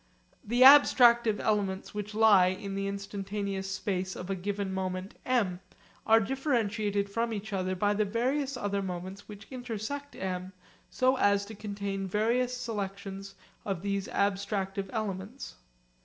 [0.43, 5.59] The abstractive elements which lie in the instantaneous space of a given moment M
[6.07, 10.53] are differentiated from each other by the various other moments which intersect M
[10.89, 15.57] so as to contain various selections of these abstractive elements.